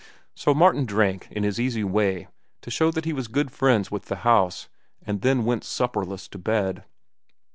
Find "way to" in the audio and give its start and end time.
1.83-2.71